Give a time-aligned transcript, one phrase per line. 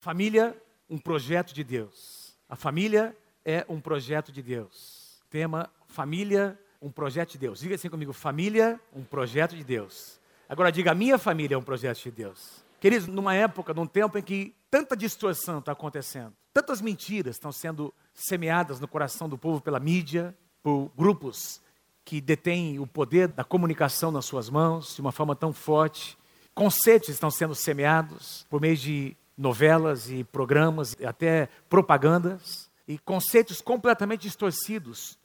[0.00, 0.56] Família,
[0.88, 2.32] um projeto de Deus.
[2.48, 5.20] A família é um projeto de Deus.
[5.28, 7.60] Tema: família, um projeto de Deus.
[7.60, 10.20] Diga assim comigo: família, um projeto de Deus.
[10.48, 12.64] Agora diga: minha família é um projeto de Deus.
[12.80, 17.92] Queridos, numa época, num tempo em que tanta distorção está acontecendo, tantas mentiras estão sendo
[18.14, 21.60] semeadas no coração do povo pela mídia, por grupos
[22.04, 26.16] que detêm o poder da comunicação nas suas mãos de uma forma tão forte,
[26.54, 34.22] conceitos estão sendo semeados por meio de novelas e programas, até propagandas, e conceitos completamente
[34.22, 35.16] distorcidos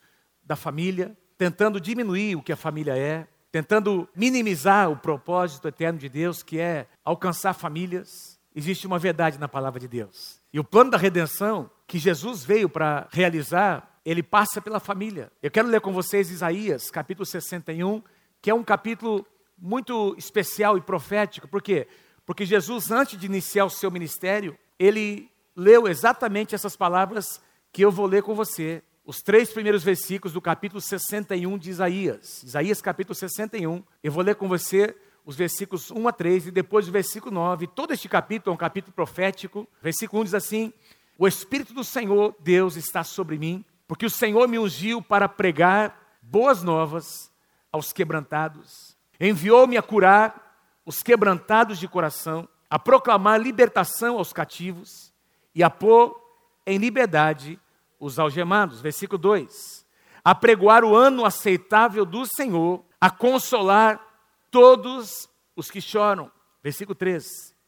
[0.44, 6.10] da família, tentando diminuir o que a família é, tentando minimizar o propósito eterno de
[6.10, 8.40] Deus, que é alcançar famílias.
[8.56, 10.42] Existe uma verdade na palavra de Deus.
[10.52, 15.32] E o plano da redenção que Jesus veio para realizar, ele passa pela família.
[15.42, 18.04] Eu quero ler com vocês Isaías, capítulo 61,
[18.42, 19.26] que é um capítulo
[19.58, 21.48] muito especial e profético.
[21.48, 21.88] Por quê?
[22.26, 27.42] Porque Jesus, antes de iniciar o seu ministério, ele leu exatamente essas palavras
[27.72, 32.42] que eu vou ler com você os três primeiros versículos do capítulo 61 de Isaías.
[32.44, 33.84] Isaías capítulo 61.
[34.02, 37.68] Eu vou ler com você os versículos 1 a 3 e depois o versículo 9.
[37.68, 39.68] Todo este capítulo é um capítulo profético.
[39.82, 40.74] Versículo 1 diz assim:
[41.18, 46.18] O Espírito do Senhor, Deus, está sobre mim, porque o Senhor me ungiu para pregar
[46.22, 47.30] boas novas
[47.72, 48.98] aos quebrantados.
[49.20, 50.43] Enviou-me a curar
[50.86, 55.14] os quebrantados de coração, a proclamar libertação aos cativos
[55.54, 56.20] e a pôr
[56.66, 57.60] em liberdade
[58.00, 58.82] os algemados.
[58.82, 59.86] Versículo 2:
[60.24, 64.02] A pregoar o ano aceitável do Senhor, a consolar
[64.50, 66.32] todos os que choram.
[66.62, 67.26] Versículo 3: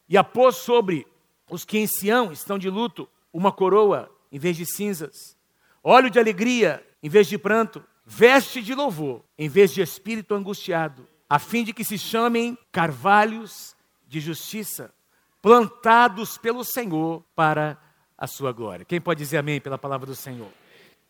[0.10, 1.08] E a pôr sobre
[1.50, 5.38] os que em Sião estão de luto uma coroa em vez de cinzas,
[5.84, 11.08] óleo de alegria em vez de pranto, veste de louvor em vez de espírito angustiado,
[11.30, 13.76] a fim de que se chamem carvalhos
[14.08, 14.94] de justiça,
[15.42, 17.78] plantados pelo Senhor para
[18.18, 18.86] a sua glória.
[18.86, 20.50] Quem pode dizer amém pela palavra do Senhor?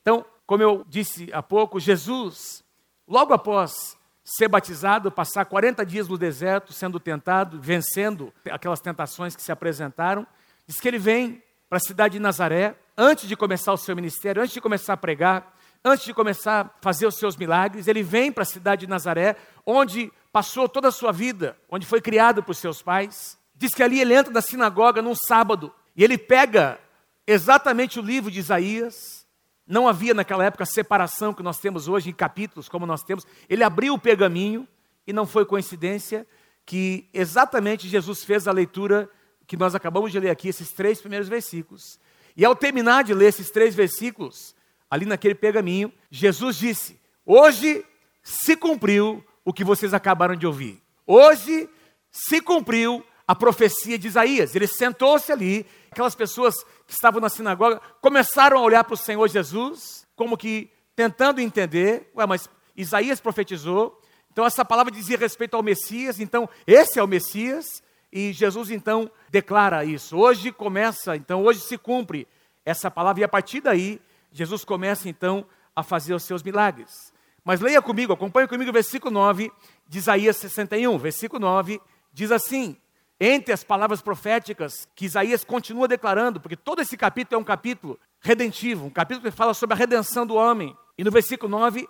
[0.01, 2.63] Então, como eu disse há pouco, Jesus,
[3.07, 9.41] logo após ser batizado, passar 40 dias no deserto, sendo tentado, vencendo aquelas tentações que
[9.41, 10.25] se apresentaram,
[10.65, 14.41] diz que ele vem para a cidade de Nazaré, antes de começar o seu ministério,
[14.41, 15.54] antes de começar a pregar,
[15.85, 19.35] antes de começar a fazer os seus milagres, ele vem para a cidade de Nazaré,
[19.63, 23.37] onde passou toda a sua vida, onde foi criado por seus pais.
[23.55, 26.79] Diz que ali ele entra na sinagoga num sábado e ele pega
[27.27, 29.27] exatamente o livro de Isaías.
[29.67, 33.25] Não havia naquela época a separação que nós temos hoje em capítulos, como nós temos.
[33.47, 34.67] Ele abriu o pergaminho
[35.05, 36.25] e não foi coincidência
[36.65, 39.07] que exatamente Jesus fez a leitura
[39.45, 41.99] que nós acabamos de ler aqui, esses três primeiros versículos.
[42.35, 44.55] E ao terminar de ler esses três versículos,
[44.89, 47.85] ali naquele pergaminho, Jesus disse: Hoje
[48.23, 50.81] se cumpriu o que vocês acabaram de ouvir.
[51.05, 51.69] Hoje
[52.11, 54.55] se cumpriu a profecia de Isaías.
[54.55, 59.27] Ele sentou-se ali, aquelas pessoas que estavam na sinagoga começaram a olhar para o Senhor
[59.27, 63.99] Jesus, como que tentando entender, ué, mas Isaías profetizou,
[64.31, 67.81] então essa palavra dizia respeito ao Messias, então esse é o Messias,
[68.11, 70.17] e Jesus então declara isso.
[70.17, 72.27] Hoje começa, então hoje se cumpre
[72.65, 74.01] essa palavra, e a partir daí,
[74.35, 77.13] Jesus começa então a fazer os seus milagres.
[77.43, 79.49] Mas leia comigo, acompanhe comigo o versículo 9
[79.87, 80.97] de Isaías 61.
[80.97, 81.79] Versículo 9
[82.11, 82.75] diz assim:
[83.17, 87.97] entre as palavras proféticas que Isaías continua declarando, porque todo esse capítulo é um capítulo
[88.19, 90.75] redentivo, um capítulo que fala sobre a redenção do homem.
[90.97, 91.87] E no versículo 9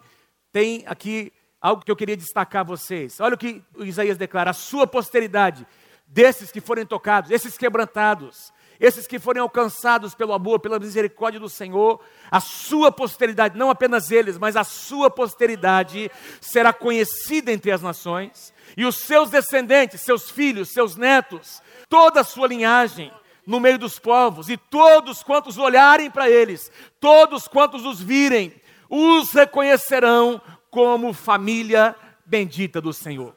[0.52, 3.20] tem aqui algo que eu queria destacar a vocês.
[3.20, 5.66] Olha o que Isaías declara: a sua posteridade,
[6.06, 11.50] desses que forem tocados, esses quebrantados, esses que forem alcançados pelo amor, pela misericórdia do
[11.50, 12.00] Senhor,
[12.30, 18.54] a sua posteridade, não apenas eles, mas a sua posteridade será conhecida entre as nações
[18.76, 23.12] e os seus descendentes, seus filhos, seus netos, toda a sua linhagem
[23.46, 28.52] no meio dos povos, e todos quantos olharem para eles, todos quantos os virem,
[28.90, 33.36] os reconhecerão como família bendita do Senhor.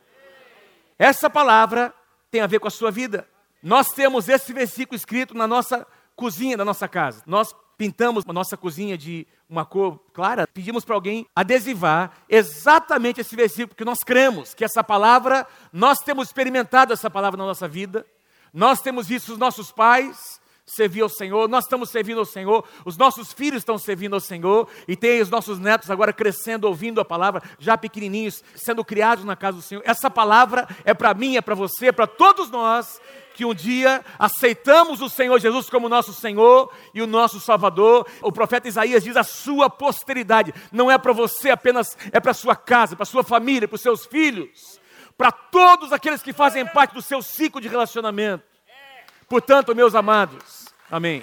[0.98, 1.94] Essa palavra
[2.30, 3.28] tem a ver com a sua vida.
[3.62, 7.22] Nós temos esse versículo escrito na nossa cozinha da nossa casa.
[7.26, 13.34] Nós pintamos a nossa cozinha de uma cor clara, pedimos para alguém adesivar exatamente esse
[13.36, 18.04] versículo, porque nós cremos que essa palavra, nós temos experimentado essa palavra na nossa vida,
[18.52, 22.96] nós temos visto os nossos pais servir ao Senhor, nós estamos servindo ao Senhor, os
[22.96, 27.04] nossos filhos estão servindo ao Senhor, e tem os nossos netos agora crescendo, ouvindo a
[27.04, 29.82] palavra, já pequenininhos, sendo criados na casa do Senhor.
[29.84, 33.00] Essa palavra é para mim, é para você, é para todos nós
[33.34, 38.04] que um dia aceitamos o Senhor Jesus como nosso Senhor e o nosso Salvador.
[38.20, 42.56] O profeta Isaías diz: a sua posteridade não é para você apenas, é para sua
[42.56, 44.80] casa, para sua família, para os seus filhos,
[45.16, 48.57] para todos aqueles que fazem parte do seu ciclo de relacionamento
[49.28, 51.22] Portanto, meus amados, amém.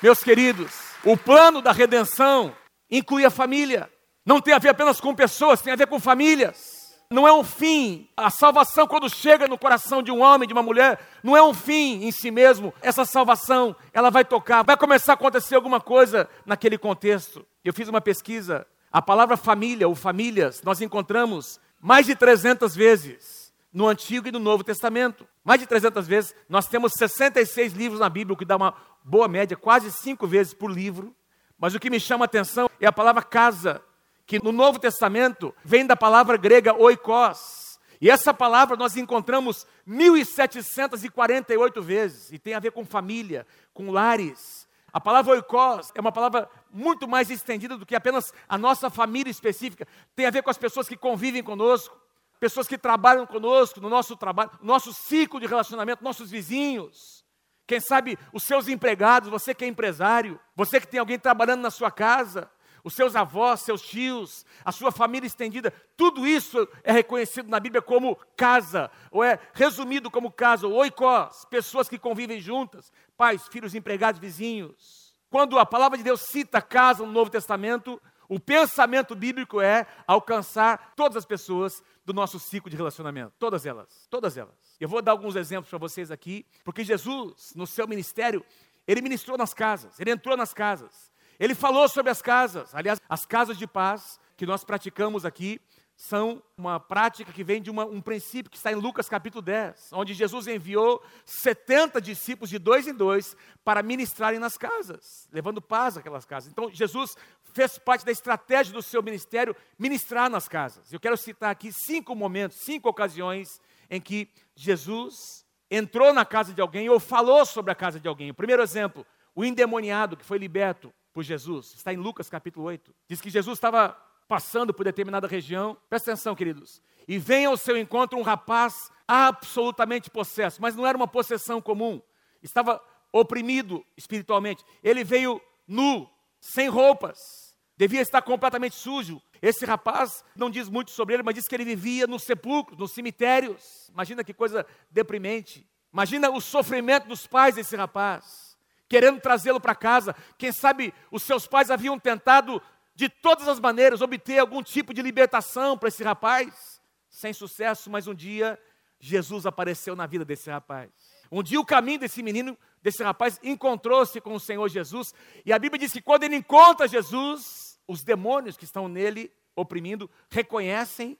[0.00, 0.72] Meus queridos,
[1.04, 2.54] o plano da redenção
[2.88, 3.90] inclui a família.
[4.24, 6.80] Não tem a ver apenas com pessoas, tem a ver com famílias.
[7.10, 8.08] Não é um fim.
[8.16, 11.52] A salvação, quando chega no coração de um homem, de uma mulher, não é um
[11.52, 12.72] fim em si mesmo.
[12.80, 17.44] Essa salvação, ela vai tocar, vai começar a acontecer alguma coisa naquele contexto.
[17.64, 18.64] Eu fiz uma pesquisa.
[18.92, 23.39] A palavra família ou famílias, nós encontramos mais de 300 vezes
[23.72, 25.26] no Antigo e no Novo Testamento.
[25.44, 26.34] Mais de 300 vezes.
[26.48, 28.74] Nós temos 66 livros na Bíblia, o que dá uma
[29.04, 31.14] boa média, quase cinco vezes por livro.
[31.58, 33.82] Mas o que me chama a atenção é a palavra casa
[34.26, 37.78] que no Novo Testamento vem da palavra grega oikos.
[38.00, 44.68] E essa palavra nós encontramos 1748 vezes e tem a ver com família, com lares.
[44.92, 49.30] A palavra oikos é uma palavra muito mais estendida do que apenas a nossa família
[49.30, 49.86] específica.
[50.16, 52.00] Tem a ver com as pessoas que convivem conosco,
[52.40, 57.22] pessoas que trabalham conosco no nosso trabalho, no nosso ciclo de relacionamento, nossos vizinhos.
[57.66, 61.70] Quem sabe os seus empregados, você que é empresário, você que tem alguém trabalhando na
[61.70, 62.50] sua casa,
[62.82, 67.82] os seus avós, seus tios, a sua família estendida, tudo isso é reconhecido na Bíblia
[67.82, 73.74] como casa, ou é resumido como casa, ou oikós, pessoas que convivem juntas, pais, filhos,
[73.74, 75.14] empregados, vizinhos.
[75.28, 80.92] Quando a palavra de Deus cita casa no Novo Testamento, o pensamento bíblico é alcançar
[80.96, 81.82] todas as pessoas
[82.12, 84.54] do nosso ciclo de relacionamento, todas elas, todas elas.
[84.80, 88.44] Eu vou dar alguns exemplos para vocês aqui, porque Jesus, no seu ministério,
[88.84, 91.12] ele ministrou nas casas, ele entrou nas casas.
[91.38, 92.74] Ele falou sobre as casas.
[92.74, 95.60] Aliás, as casas de paz que nós praticamos aqui
[95.96, 99.90] são uma prática que vem de uma, um princípio que está em Lucas capítulo 10,
[99.92, 105.96] onde Jesus enviou 70 discípulos de dois em dois para ministrarem nas casas, levando paz
[105.96, 106.50] àquelas casas.
[106.50, 107.16] Então, Jesus
[107.52, 110.92] fez parte da estratégia do seu ministério ministrar nas casas.
[110.92, 116.60] Eu quero citar aqui cinco momentos, cinco ocasiões em que Jesus entrou na casa de
[116.60, 118.30] alguém ou falou sobre a casa de alguém.
[118.30, 121.74] O primeiro exemplo, o endemoniado que foi liberto por Jesus.
[121.74, 122.94] Está em Lucas capítulo 8.
[123.08, 123.96] Diz que Jesus estava
[124.28, 125.76] passando por determinada região.
[125.88, 126.80] Presta atenção, queridos.
[127.06, 132.00] E vem ao seu encontro um rapaz absolutamente possesso, mas não era uma possessão comum.
[132.42, 132.80] Estava
[133.12, 134.64] oprimido espiritualmente.
[134.82, 136.08] Ele veio nu,
[136.40, 137.54] sem roupas.
[137.76, 139.22] Devia estar completamente sujo.
[139.40, 142.92] Esse rapaz não diz muito sobre ele, mas diz que ele vivia nos sepulcros, nos
[142.92, 143.88] cemitérios.
[143.92, 145.68] Imagina que coisa deprimente.
[145.92, 148.50] Imagina o sofrimento dos pais desse rapaz
[148.90, 150.16] querendo trazê-lo para casa.
[150.36, 152.60] Quem sabe os seus pais haviam tentado
[152.92, 158.08] de todas as maneiras obter algum tipo de libertação para esse rapaz, sem sucesso, mas
[158.08, 158.58] um dia
[159.00, 160.90] Jesus apareceu na vida desse rapaz.
[161.32, 165.14] Um dia o caminho desse menino, desse rapaz, encontrou-se com o Senhor Jesus,
[165.44, 170.08] e a Bíblia diz que quando ele encontra Jesus, os demônios que estão nele oprimindo
[170.30, 171.18] reconhecem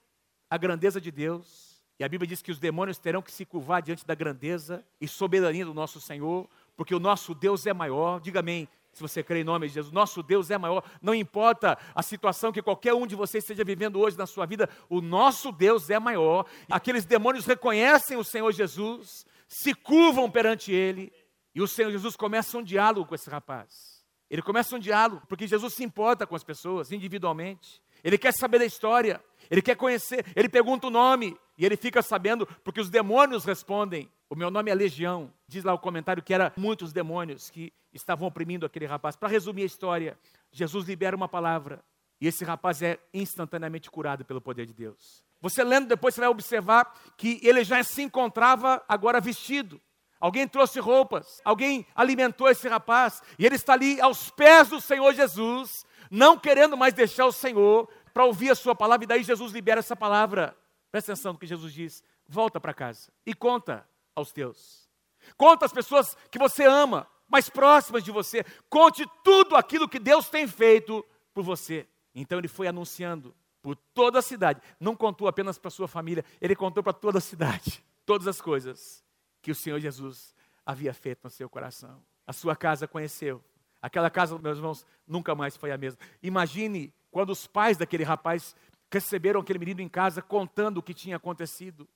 [0.49, 1.81] a grandeza de Deus.
[1.99, 5.06] E a Bíblia diz que os demônios terão que se curvar diante da grandeza e
[5.06, 8.21] soberania do nosso Senhor, porque o nosso Deus é maior.
[8.21, 9.93] Diga amém, se você crê em nome de Jesus.
[9.93, 10.83] Nosso Deus é maior.
[11.01, 14.69] Não importa a situação que qualquer um de vocês esteja vivendo hoje na sua vida,
[14.89, 16.47] o nosso Deus é maior.
[16.71, 21.13] Aqueles demônios reconhecem o Senhor Jesus, se curvam perante Ele,
[21.55, 24.01] e o Senhor Jesus começa um diálogo com esse rapaz.
[24.29, 27.83] Ele começa um diálogo, porque Jesus se importa com as pessoas individualmente.
[28.03, 32.03] Ele quer saber da história, ele quer conhecer, ele pergunta o nome, e ele fica
[32.03, 34.11] sabendo, porque os demônios respondem.
[34.29, 35.33] O meu nome é Legião.
[35.47, 39.15] Diz lá o comentário que era muitos demônios que estavam oprimindo aquele rapaz.
[39.15, 40.19] Para resumir a história,
[40.51, 41.85] Jesus libera uma palavra
[42.20, 45.25] e esse rapaz é instantaneamente curado pelo poder de Deus.
[45.41, 49.81] Você lendo depois, você vai observar que ele já se encontrava agora vestido.
[50.20, 55.15] Alguém trouxe roupas, alguém alimentou esse rapaz, e ele está ali aos pés do Senhor
[55.15, 57.89] Jesus, não querendo mais deixar o Senhor
[58.20, 60.55] para ouvir a sua palavra, e daí Jesus libera essa palavra.
[60.93, 64.91] Presta atenção no que Jesus diz: volta para casa e conta aos teus.
[65.39, 68.44] Conta às pessoas que você ama, mais próximas de você.
[68.69, 71.89] Conte tudo aquilo que Deus tem feito por você.
[72.15, 74.60] Então ele foi anunciando por toda a cidade.
[74.79, 77.82] Não contou apenas para sua família, ele contou para toda a cidade.
[78.05, 79.03] Todas as coisas
[79.41, 80.34] que o Senhor Jesus
[80.67, 82.03] havia feito no seu coração.
[82.27, 83.43] A sua casa conheceu.
[83.81, 85.98] Aquela casa, meus irmãos, nunca mais foi a mesma.
[86.22, 88.55] Imagine quando os pais daquele rapaz
[88.93, 91.88] receberam aquele menino em casa contando o que tinha acontecido.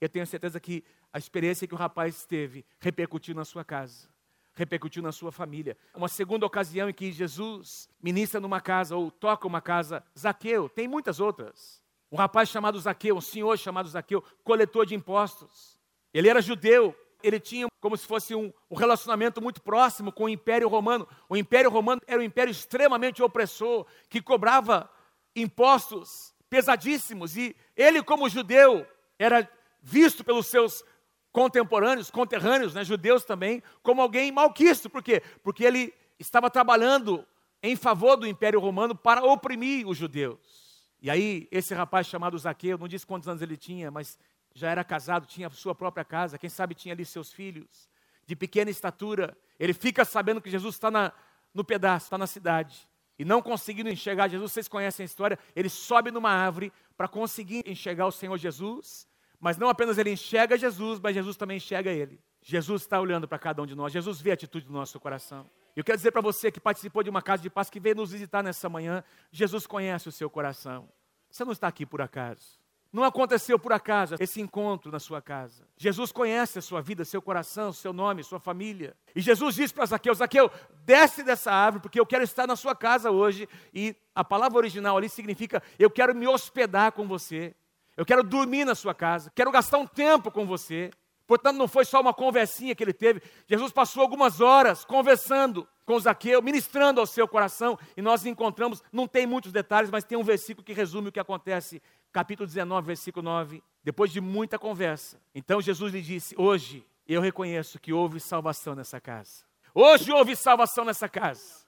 [0.00, 4.08] Eu tenho certeza que a experiência que o rapaz teve repercutiu na sua casa,
[4.54, 5.76] repercutiu na sua família.
[5.94, 10.88] Uma segunda ocasião em que Jesus ministra numa casa ou toca uma casa, Zaqueu, tem
[10.88, 11.82] muitas outras.
[12.10, 15.80] Um rapaz chamado Zaqueu, um senhor chamado Zaqueu, coletor de impostos.
[16.12, 20.28] Ele era judeu, ele tinha como se fosse um, um, relacionamento muito próximo com o
[20.28, 21.06] Império Romano.
[21.28, 24.88] O Império Romano era um império extremamente opressor, que cobrava
[25.34, 28.86] impostos pesadíssimos, e ele, como judeu,
[29.18, 29.48] era
[29.80, 30.84] visto pelos seus
[31.32, 34.90] contemporâneos, conterrâneos, né, judeus também, como alguém malquisto.
[34.90, 35.22] Por quê?
[35.42, 37.26] Porque ele estava trabalhando
[37.62, 40.62] em favor do Império Romano para oprimir os judeus.
[41.00, 44.18] E aí, esse rapaz chamado Zaqueu, não disse quantos anos ele tinha, mas
[44.54, 47.88] já era casado, tinha sua própria casa, quem sabe tinha ali seus filhos,
[48.26, 49.36] de pequena estatura.
[49.58, 51.12] Ele fica sabendo que Jesus está
[51.54, 52.88] no pedaço, está na cidade.
[53.18, 57.62] E não conseguindo enxergar Jesus, vocês conhecem a história, ele sobe numa árvore para conseguir
[57.66, 59.06] enxergar o Senhor Jesus,
[59.38, 62.20] mas não apenas ele enxerga Jesus, mas Jesus também enxerga ele.
[62.40, 65.48] Jesus está olhando para cada um de nós, Jesus vê a atitude do nosso coração.
[65.74, 68.12] Eu quero dizer para você que participou de uma casa de paz, que veio nos
[68.12, 70.88] visitar nessa manhã, Jesus conhece o seu coração.
[71.30, 72.61] Você não está aqui por acaso.
[72.92, 75.66] Não aconteceu por acaso esse encontro na sua casa.
[75.78, 78.94] Jesus conhece a sua vida, seu coração, seu nome, sua família.
[79.16, 80.50] E Jesus disse para Zaqueu: Zaqueu,
[80.84, 83.48] desce dessa árvore, porque eu quero estar na sua casa hoje.
[83.72, 87.54] E a palavra original ali significa: eu quero me hospedar com você.
[87.96, 89.32] Eu quero dormir na sua casa.
[89.34, 90.90] Quero gastar um tempo com você.
[91.26, 93.22] Portanto, não foi só uma conversinha que ele teve.
[93.46, 97.78] Jesus passou algumas horas conversando com Zaqueu, ministrando ao seu coração.
[97.96, 101.20] E nós encontramos, não tem muitos detalhes, mas tem um versículo que resume o que
[101.20, 101.80] acontece
[102.12, 105.20] capítulo 19, versículo 9, depois de muita conversa.
[105.34, 109.44] Então Jesus lhe disse: Hoje eu reconheço que houve salvação nessa casa.
[109.74, 111.62] Hoje houve salvação nessa casa.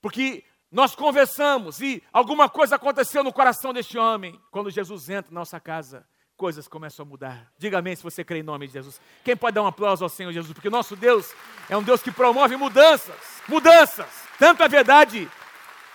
[0.00, 4.40] Porque nós conversamos e alguma coisa aconteceu no coração deste homem.
[4.50, 7.52] Quando Jesus entra na nossa casa, coisas começam a mudar.
[7.58, 9.00] Diga amém se você crê em nome de Jesus.
[9.24, 10.52] Quem pode dar um aplauso ao Senhor Jesus?
[10.52, 11.34] Porque nosso Deus
[11.68, 13.16] é um Deus que promove mudanças.
[13.48, 14.06] Mudanças.
[14.38, 15.28] Tanto é verdade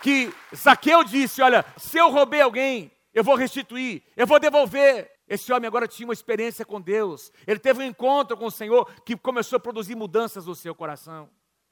[0.01, 5.11] que Zaqueu disse: Olha, se eu roubei alguém, eu vou restituir, eu vou devolver.
[5.27, 8.91] Esse homem agora tinha uma experiência com Deus, ele teve um encontro com o Senhor
[9.03, 11.29] que começou a produzir mudanças no seu coração.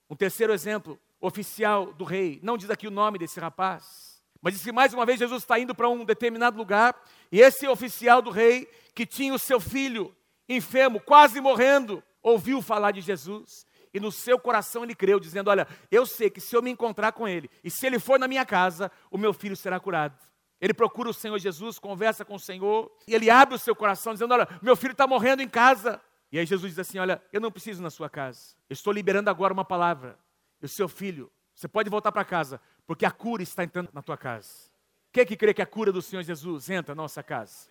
[0.09, 4.63] Um terceiro exemplo, oficial do rei, não diz aqui o nome desse rapaz, mas diz
[4.63, 6.95] que mais uma vez Jesus está indo para um determinado lugar,
[7.31, 10.15] e esse oficial do rei, que tinha o seu filho
[10.47, 15.67] enfermo, quase morrendo, ouviu falar de Jesus, e no seu coração ele creu, dizendo: Olha,
[15.89, 18.45] eu sei que se eu me encontrar com ele, e se ele for na minha
[18.45, 20.17] casa, o meu filho será curado.
[20.59, 24.13] Ele procura o Senhor Jesus, conversa com o Senhor, e ele abre o seu coração,
[24.13, 26.01] dizendo: Olha, meu filho está morrendo em casa.
[26.31, 28.55] E aí Jesus diz assim: Olha, eu não preciso na sua casa.
[28.69, 30.17] Eu estou liberando agora uma palavra.
[30.61, 34.01] E o seu filho, você pode voltar para casa, porque a cura está entrando na
[34.01, 34.71] tua casa.
[35.11, 37.67] Quem é que crê que a cura do Senhor Jesus entra na nossa casa?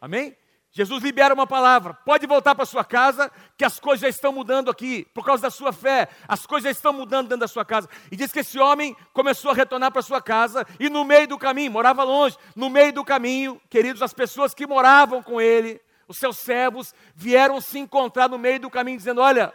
[0.00, 0.36] Amém?
[0.76, 1.94] Jesus libera uma palavra.
[1.94, 5.50] Pode voltar para sua casa, que as coisas já estão mudando aqui, por causa da
[5.50, 6.06] sua fé.
[6.28, 7.88] As coisas já estão mudando dentro da sua casa.
[8.12, 11.38] E diz que esse homem começou a retornar para sua casa, e no meio do
[11.38, 16.18] caminho, morava longe, no meio do caminho, queridos, as pessoas que moravam com ele, os
[16.18, 19.54] seus servos, vieram se encontrar no meio do caminho, dizendo: Olha,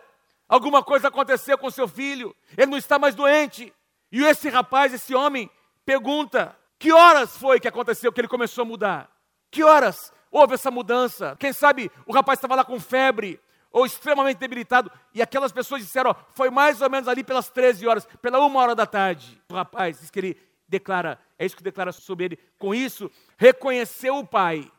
[0.49, 3.71] alguma coisa aconteceu com seu filho, ele não está mais doente.
[4.11, 5.51] E esse rapaz, esse homem,
[5.85, 9.11] pergunta: Que horas foi que aconteceu que ele começou a mudar?
[9.51, 10.11] Que horas?
[10.31, 11.35] Houve essa mudança.
[11.39, 13.39] Quem sabe o rapaz estava lá com febre
[13.71, 17.87] ou extremamente debilitado, e aquelas pessoas disseram: ó, foi mais ou menos ali pelas 13
[17.87, 19.41] horas, pela uma hora da tarde.
[19.49, 22.39] O rapaz diz que ele declara, é isso que declara sobre ele.
[22.57, 24.69] Com isso, reconheceu o pai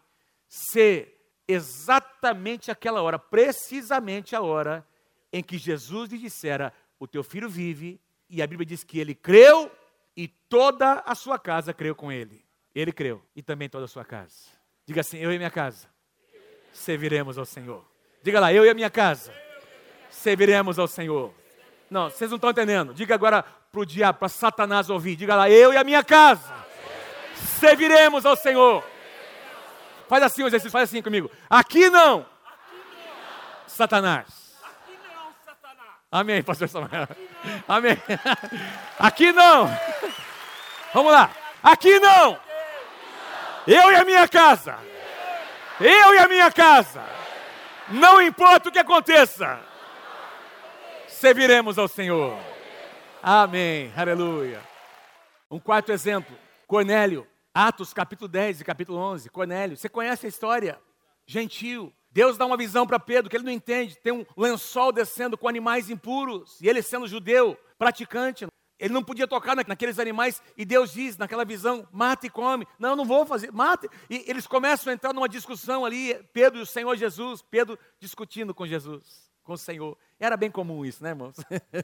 [0.49, 1.19] ser
[1.49, 4.87] exatamente aquela hora, precisamente a hora
[5.33, 9.15] em que Jesus lhe dissera: O teu filho vive, e a Bíblia diz que ele
[9.15, 9.71] creu
[10.17, 12.45] e toda a sua casa creu com ele.
[12.75, 14.62] Ele creu e também toda a sua casa.
[14.87, 15.89] Diga assim: Eu e minha casa
[16.73, 17.85] serviremos ao Senhor.
[18.23, 19.33] Diga lá: Eu e a minha casa
[20.11, 21.33] serviremos ao Senhor.
[21.91, 22.95] Não, vocês não estão entendendo.
[22.95, 25.17] Diga agora para o diabo, para Satanás ouvir.
[25.17, 26.53] Diga lá: Eu e a minha casa
[27.59, 28.85] serviremos ao Senhor.
[30.09, 31.31] Faz assim o exercício, faz assim comigo.
[31.49, 32.27] Aqui não.
[33.67, 34.43] Satanás.
[36.11, 37.09] Amém, pastor Samuel.
[37.67, 37.97] Amém.
[38.99, 39.67] Aqui não.
[40.93, 41.31] Vamos lá.
[41.63, 42.39] Aqui não.
[43.67, 44.77] Eu e a minha casa.
[45.81, 47.03] Eu e a minha casa.
[47.89, 49.61] Não importa o que aconteça.
[51.07, 52.37] Serviremos ao Senhor.
[53.23, 53.93] Amém.
[53.97, 54.61] Aleluia.
[55.49, 56.37] Um quarto exemplo.
[56.67, 57.27] Cornélio.
[57.55, 59.31] Atos capítulo 10 e capítulo 11.
[59.31, 59.77] Cornélio.
[59.77, 60.81] Você conhece a história?
[61.25, 61.93] Gentil.
[62.11, 63.97] Deus dá uma visão para Pedro que ele não entende.
[63.97, 66.61] Tem um lençol descendo com animais impuros.
[66.61, 68.47] E ele sendo judeu, praticante.
[68.83, 72.67] Ele não podia tocar naqueles animais e Deus diz naquela visão: mata e come.
[72.81, 73.89] Não, não vou fazer, mata.
[74.11, 78.53] E eles começam a entrar numa discussão ali, Pedro e o Senhor Jesus, Pedro discutindo
[78.53, 79.97] com Jesus, com o Senhor.
[80.19, 81.37] Era bem comum isso, né, irmãos?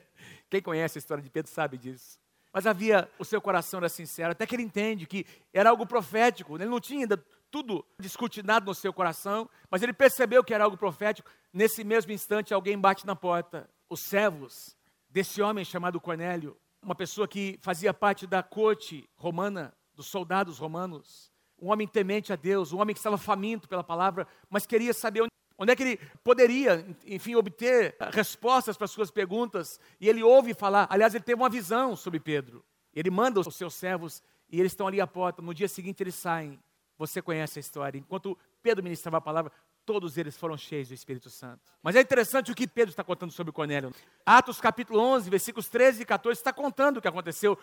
[0.50, 2.19] Quem conhece a história de Pedro sabe disso.
[2.52, 5.25] Mas havia, o seu coração era sincero, até que ele entende que
[5.55, 6.57] era algo profético.
[6.57, 10.76] Ele não tinha ainda tudo discutinado no seu coração, mas ele percebeu que era algo
[10.76, 11.31] profético.
[11.52, 13.71] Nesse mesmo instante, alguém bate na porta.
[13.88, 14.76] Os servos
[15.09, 21.32] desse homem chamado Cornélio uma pessoa que fazia parte da corte romana, dos soldados romanos,
[21.61, 25.26] um homem temente a Deus, um homem que estava faminto pela palavra, mas queria saber
[25.58, 29.80] onde é que ele poderia, enfim, obter respostas para as suas perguntas.
[30.00, 32.64] E ele ouve falar, aliás, ele teve uma visão sobre Pedro.
[32.94, 35.42] Ele manda os seus servos e eles estão ali à porta.
[35.42, 36.61] No dia seguinte eles saem.
[36.97, 37.99] Você conhece a história.
[37.99, 39.52] Enquanto Pedro ministrava a palavra,
[39.88, 41.62] todos eles foram cheios do Espírito Santo.
[41.83, 43.90] Mas é interessante o que Pedro está contando sobre Cornélio.
[44.26, 47.59] Atos capítulo 11, versículos 13 e 14, está contando o que aconteceu.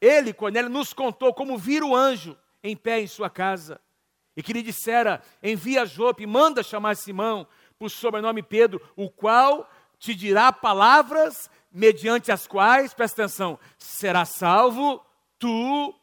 [0.00, 3.80] Ele, Cornélio, nos contou como vira o anjo em pé em sua casa.
[4.36, 7.46] E que lhe dissera, envia Jope, manda chamar Simão,
[7.78, 9.70] por sobrenome Pedro, o qual
[10.00, 15.00] te dirá palavras mediante as quais, presta atenção, será salvo
[15.38, 15.94] tu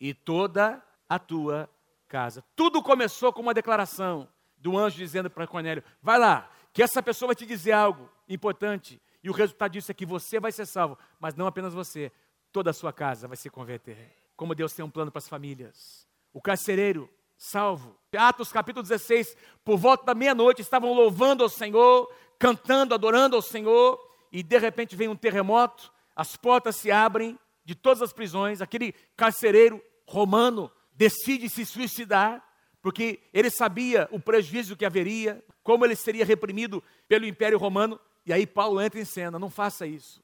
[0.00, 1.70] e toda a tua
[2.08, 2.42] casa.
[2.56, 4.28] Tudo começou com uma declaração
[4.62, 9.02] do anjo dizendo para Cornélio: vai lá, que essa pessoa vai te dizer algo importante.
[9.22, 12.10] E o resultado disso é que você vai ser salvo, mas não apenas você,
[12.50, 13.96] toda a sua casa vai se converter.
[14.36, 16.06] Como Deus tem um plano para as famílias.
[16.32, 17.96] O carcereiro, salvo.
[18.16, 24.00] Atos capítulo 16, por volta da meia-noite, estavam louvando ao Senhor, cantando, adorando ao Senhor,
[24.32, 28.92] e de repente vem um terremoto, as portas se abrem de todas as prisões, aquele
[29.16, 32.42] carcereiro romano decide se suicidar,
[32.82, 38.32] porque ele sabia o prejuízo que haveria, como ele seria reprimido pelo Império Romano, e
[38.32, 40.22] aí Paulo entra em cena, não faça isso,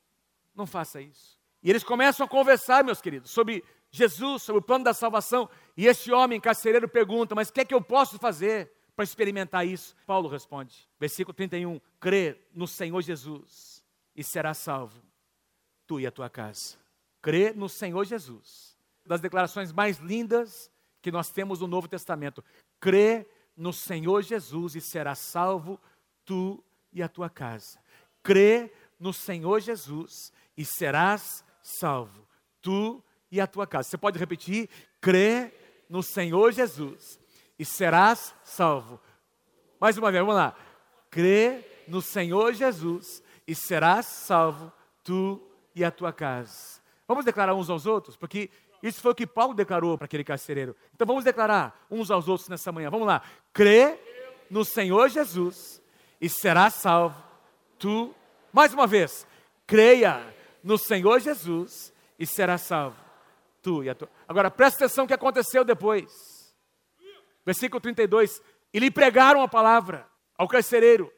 [0.54, 1.38] não faça isso.
[1.62, 5.86] E eles começam a conversar, meus queridos, sobre Jesus, sobre o plano da salvação, e
[5.86, 9.94] este homem carcereiro pergunta, mas o que é que eu posso fazer para experimentar isso?
[10.04, 13.84] Paulo responde, versículo 31, crê no Senhor Jesus
[14.16, 15.00] e será salvo,
[15.86, 16.76] tu e a tua casa.
[17.22, 20.70] Crê no Senhor Jesus das declarações mais lindas
[21.08, 22.44] que nós temos no Novo Testamento.
[22.78, 25.80] Crê no Senhor Jesus e serás salvo
[26.22, 26.62] tu
[26.92, 27.78] e a tua casa.
[28.22, 32.28] Crê no Senhor Jesus e serás salvo
[32.60, 33.88] tu e a tua casa.
[33.88, 34.68] Você pode repetir?
[35.00, 35.50] Crê
[35.88, 37.18] no Senhor Jesus
[37.58, 39.00] e serás salvo.
[39.80, 40.54] Mais uma vez, vamos lá.
[41.10, 44.70] Crê no Senhor Jesus e serás salvo
[45.02, 45.40] tu
[45.74, 46.82] e a tua casa.
[47.06, 48.50] Vamos declarar uns aos outros, porque
[48.82, 50.76] isso foi o que Paulo declarou para aquele carcereiro.
[50.94, 52.90] Então vamos declarar uns aos outros nessa manhã.
[52.90, 53.22] Vamos lá.
[53.52, 53.98] Crê
[54.50, 55.82] no Senhor Jesus
[56.20, 57.22] e será salvo.
[57.78, 58.14] Tu,
[58.52, 59.26] mais uma vez,
[59.66, 62.96] creia no Senhor Jesus e será salvo.
[63.62, 64.08] Tu e a tua.
[64.26, 66.54] Agora presta atenção o que aconteceu depois.
[67.44, 68.40] Versículo 32.
[68.72, 71.12] E lhe pregaram a palavra ao carcereiro.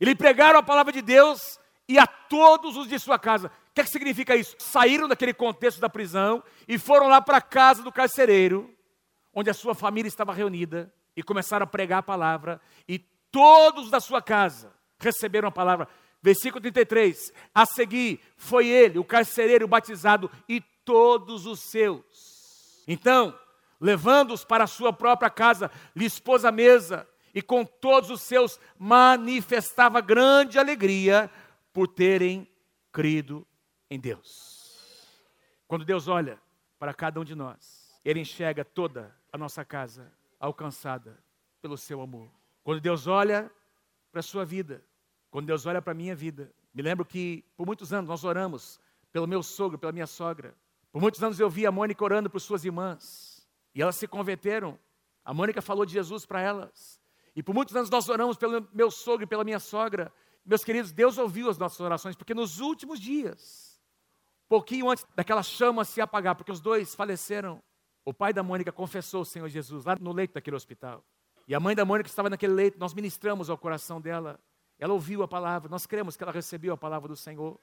[0.00, 3.50] E lhe pregaram a palavra de Deus e a todos os de sua casa.
[3.80, 4.56] Que, é que significa isso?
[4.58, 8.70] Saíram daquele contexto da prisão e foram lá para a casa do carcereiro,
[9.32, 12.98] onde a sua família estava reunida, e começaram a pregar a palavra, e
[13.30, 15.88] todos da sua casa receberam a palavra.
[16.22, 17.32] Versículo 33.
[17.54, 22.84] A seguir, foi ele, o carcereiro batizado, e todos os seus.
[22.86, 23.34] Então,
[23.80, 28.60] levando-os para a sua própria casa, lhe expôs a mesa, e com todos os seus
[28.78, 31.30] manifestava grande alegria
[31.72, 32.46] por terem
[32.92, 33.46] crido
[33.90, 35.20] em Deus.
[35.66, 36.40] Quando Deus olha
[36.78, 41.18] para cada um de nós, Ele enxerga toda a nossa casa alcançada
[41.60, 42.30] pelo seu amor.
[42.62, 43.50] Quando Deus olha
[44.10, 44.82] para a sua vida,
[45.30, 48.80] quando Deus olha para a minha vida, me lembro que por muitos anos nós oramos
[49.12, 50.54] pelo meu sogro, pela minha sogra.
[50.92, 53.46] Por muitos anos eu vi a Mônica orando por suas irmãs.
[53.74, 54.78] E elas se converteram.
[55.24, 57.00] A Mônica falou de Jesus para elas.
[57.34, 60.12] E por muitos anos nós oramos pelo meu sogro e pela minha sogra.
[60.44, 63.69] Meus queridos, Deus ouviu as nossas orações, porque nos últimos dias,
[64.50, 67.62] pouquinho antes daquela chama se apagar, porque os dois faleceram.
[68.04, 71.04] O pai da Mônica confessou o Senhor Jesus lá no leito daquele hospital.
[71.46, 74.40] E a mãe da Mônica estava naquele leito, nós ministramos ao coração dela.
[74.76, 77.60] Ela ouviu a palavra, nós cremos que ela recebeu a palavra do Senhor,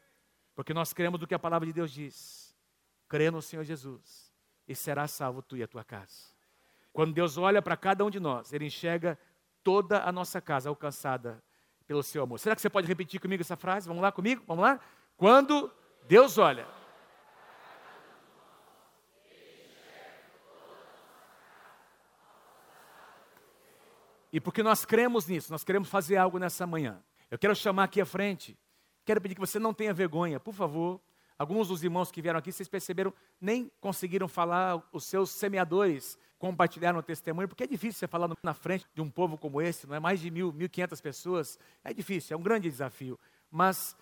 [0.55, 2.55] porque nós cremos do que a palavra de Deus diz.
[3.09, 4.31] Crê no Senhor Jesus
[4.65, 6.31] e será salvo tu e a tua casa.
[6.93, 9.19] Quando Deus olha para cada um de nós, Ele enxerga
[9.61, 11.43] toda a nossa casa alcançada
[11.85, 12.39] pelo seu amor.
[12.39, 13.87] Será que você pode repetir comigo essa frase?
[13.87, 14.43] Vamos lá comigo?
[14.47, 14.79] Vamos lá?
[15.17, 15.69] Quando
[16.07, 16.76] Deus olha
[24.37, 27.01] E porque nós cremos nisso, nós queremos fazer algo nessa manhã.
[27.31, 28.55] Eu quero chamar aqui à frente,
[29.03, 31.01] quero pedir que você não tenha vergonha, por favor.
[31.39, 36.99] Alguns dos irmãos que vieram aqui, vocês perceberam, nem conseguiram falar, os seus semeadores compartilharam
[36.99, 39.95] o testemunho, porque é difícil você falar na frente de um povo como esse, não
[39.95, 39.99] é?
[39.99, 43.19] Mais de mil, mil quinhentas pessoas, é difícil, é um grande desafio.
[43.49, 43.95] Mas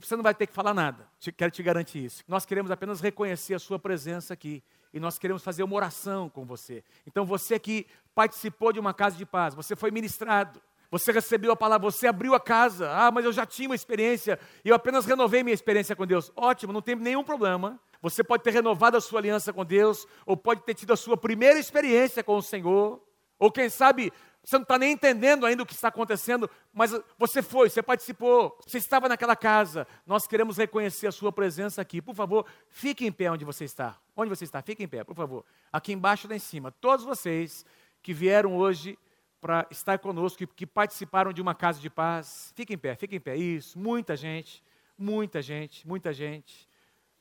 [0.00, 2.24] você não vai ter que falar nada, quero te garantir isso.
[2.26, 6.44] Nós queremos apenas reconhecer a sua presença aqui e nós queremos fazer uma oração com
[6.44, 6.82] você.
[7.06, 11.56] Então você que participou de uma casa de paz, você foi ministrado, você recebeu a
[11.56, 12.90] palavra, você abriu a casa.
[12.90, 16.32] Ah, mas eu já tinha uma experiência e eu apenas renovei minha experiência com Deus.
[16.34, 17.78] Ótimo, não tem nenhum problema.
[18.00, 21.16] Você pode ter renovado a sua aliança com Deus, ou pode ter tido a sua
[21.16, 23.02] primeira experiência com o Senhor,
[23.38, 24.12] ou quem sabe
[24.48, 28.58] Você não está nem entendendo ainda o que está acontecendo, mas você foi, você participou,
[28.66, 29.86] você estava naquela casa.
[30.06, 32.00] Nós queremos reconhecer a sua presença aqui.
[32.00, 33.98] Por favor, fique em pé onde você está.
[34.16, 34.62] Onde você está?
[34.62, 35.44] Fique em pé, por favor.
[35.70, 36.72] Aqui embaixo lá em cima.
[36.72, 37.66] Todos vocês
[38.02, 38.98] que vieram hoje
[39.38, 43.18] para estar conosco, que, que participaram de uma casa de paz, fiquem em pé, fiquem
[43.18, 43.36] em pé.
[43.36, 44.64] Isso, muita gente,
[44.96, 46.66] muita gente, muita gente.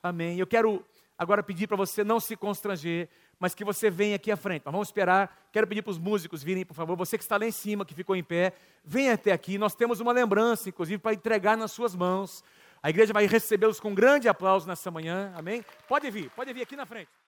[0.02, 0.40] Amém.
[0.40, 0.82] Eu quero
[1.18, 3.10] agora pedir para você não se constranger
[3.40, 4.64] mas que você venha aqui à frente.
[4.66, 5.48] Mas vamos esperar.
[5.52, 6.96] Quero pedir para os músicos virem, por favor.
[6.98, 9.58] Você que está lá em cima, que ficou em pé, venha até aqui.
[9.58, 12.44] Nós temos uma lembrança, inclusive, para entregar nas suas mãos.
[12.82, 15.34] A igreja vai recebê-los com grande aplauso nessa manhã.
[15.36, 15.64] Amém?
[15.88, 17.10] Pode vir, pode vir aqui na frente.